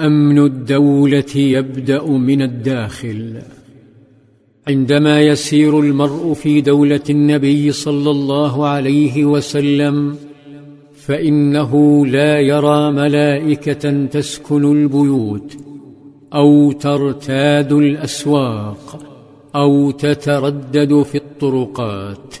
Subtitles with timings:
[0.00, 3.42] أمن الدولة يبدأ من الداخل.
[4.68, 10.16] عندما يسير المرء في دولة النبي صلى الله عليه وسلم
[10.94, 15.56] فإنه لا يرى ملائكة تسكن البيوت
[16.34, 18.98] أو ترتاد الأسواق
[19.54, 22.34] أو تتردد في الطرقات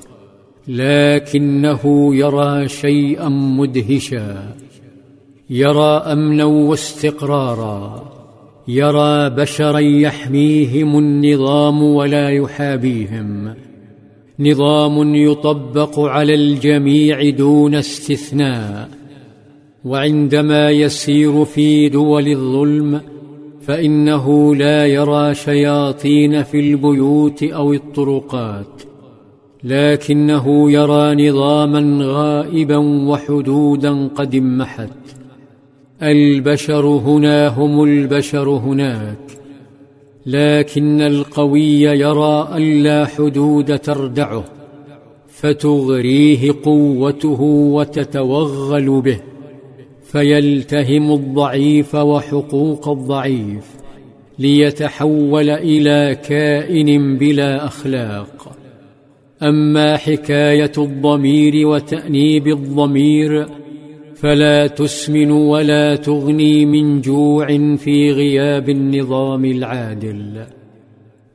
[0.68, 4.54] لكنه يرى شيئا مدهشا.
[5.50, 8.12] يرى أمنا واستقرارا
[8.68, 13.54] يرى بشرا يحميهم النظام ولا يحابيهم.
[14.40, 18.88] نظام يطبق على الجميع دون استثناء.
[19.84, 23.00] وعندما يسير في دول الظلم
[23.60, 28.82] فإنه لا يرى شياطين في البيوت أو الطرقات.
[29.64, 35.05] لكنه يرى نظاما غائبا وحدودا قد امحت.
[36.02, 39.16] البشر هنا هم البشر هناك
[40.26, 44.44] لكن القوي يرى الا حدود تردعه
[45.28, 49.20] فتغريه قوته وتتوغل به
[50.02, 53.76] فيلتهم الضعيف وحقوق الضعيف
[54.38, 58.56] ليتحول إلى كائن بلا أخلاق.
[59.42, 63.46] أما حكاية الضمير وتأنيب الضمير
[64.16, 70.44] فلا تسمن ولا تغني من جوع في غياب النظام العادل.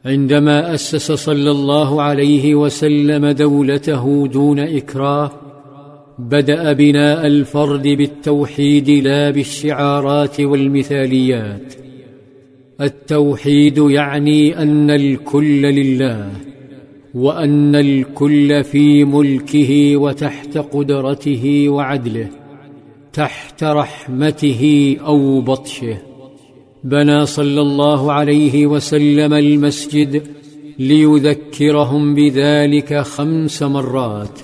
[0.05, 5.31] عندما أسس صلى الله عليه وسلم دولته دون إكراه
[6.19, 11.73] بدأ بناء الفرد بالتوحيد لا بالشعارات والمثاليات.
[12.81, 16.29] التوحيد يعني أن الكل لله
[17.13, 22.40] وأن الكل في ملكه وتحت قدرته وعدله.
[23.13, 25.97] تحت رحمته أو بطشه.
[26.83, 30.23] بنى صلى الله عليه وسلم المسجد
[30.79, 34.39] ليذكرهم بذلك خمس مرات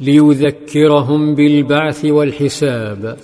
[0.00, 3.16] ليذكرهم بالبعث والحساب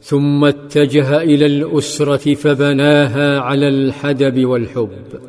[0.00, 5.20] ثم اتجه إلى الأسرة فبناها على الحدب والحب.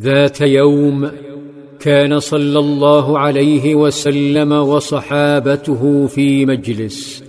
[0.00, 1.10] ذات يوم
[1.80, 7.27] كان صلى الله عليه وسلم وصحابته في مجلس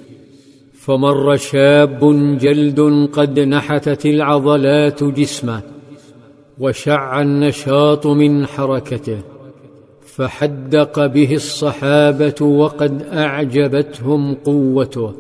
[0.90, 2.00] فمر شاب
[2.38, 5.62] جلد قد نحتت العضلات جسمه
[6.60, 9.18] وشع النشاط من حركته
[10.02, 15.12] فحدق به الصحابة وقد أعجبتهم قوته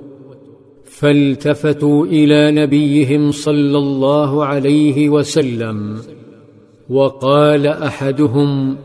[0.85, 5.97] فالتفتوا إلى نبيهم صلى الله عليه وسلم
[6.89, 8.77] وقال أحدهم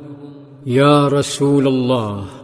[0.66, 2.43] يا رسول الله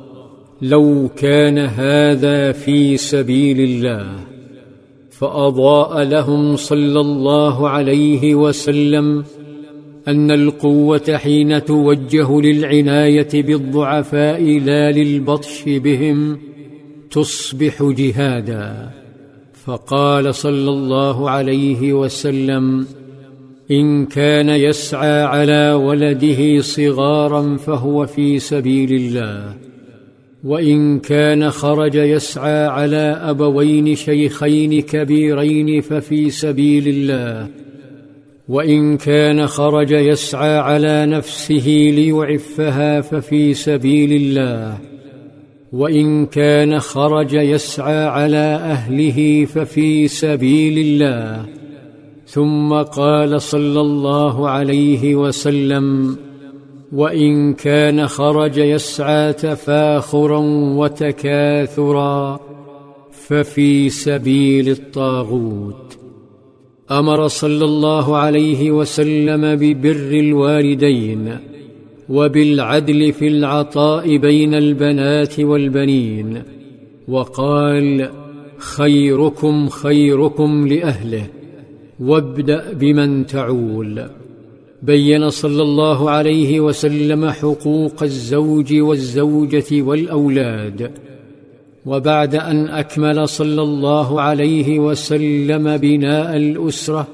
[0.62, 4.06] لو كان هذا في سبيل الله
[5.10, 9.25] فأضاء لهم صلى الله عليه وسلم
[10.09, 16.38] أن القوة حين توجه للعناية بالضعفاء لا للبطش بهم
[17.10, 18.91] تصبح جهادا.
[19.65, 22.87] فقال صلى الله عليه وسلم
[23.70, 29.69] إن كان يسعى على ولده صغارا فهو في سبيل الله.
[30.45, 37.49] وإن كان خرج يسعى على أبوين شيخين كبيرين ففي سبيل الله.
[38.49, 44.79] وإن كان خرج يسعى على نفسه ليعفها ففي سبيل الله.
[45.73, 51.47] وإن كان خرج يسعى على أهله ففي سبيل الله.
[52.27, 56.17] ثم قال صلى الله عليه وسلم
[56.93, 60.39] وإن كان خرج يسعى تفاخرا
[60.77, 62.41] وتكاثرا
[63.12, 65.99] ففي سبيل الطاغوت.
[66.91, 71.37] أمر صلى الله عليه وسلم ببر الوالدين
[72.09, 76.43] وبالعدل في العطاء بين البنات والبنين
[77.09, 78.11] وقال
[78.59, 81.27] خيركم خيركم لأهله
[82.00, 84.19] وابدأ بمن تعول.
[84.82, 90.91] بين صلى الله عليه وسلم حقوق الزوج والزوجة والأولاد
[91.87, 97.09] وبعد أن أكمل صلى الله عليه وسلم بناء الأسرة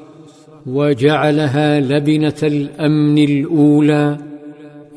[0.67, 4.19] وجعلها لبنة الأمن الأولى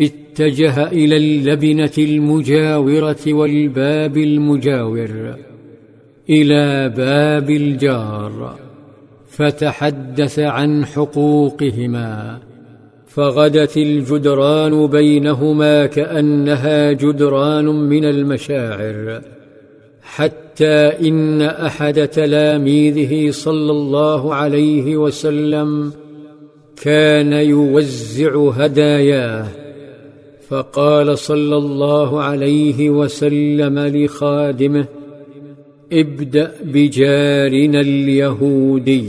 [0.02, 5.36] اتجه إلى اللبنة المجاورة والباب المجاور
[6.30, 8.56] إلى باب الجار
[9.30, 12.40] فتحدث عن حقوقهما.
[13.20, 19.22] فغدت الجدران بينهما كأنها جدران من المشاعر
[20.02, 20.76] حتى
[21.08, 25.92] إن أحد تلاميذه صلى الله عليه وسلم
[26.84, 29.48] كان يوزع هداياه
[30.48, 34.86] فقال صلى الله عليه وسلم لخادمه
[35.94, 39.06] ابدأ بجارنا اليهودي.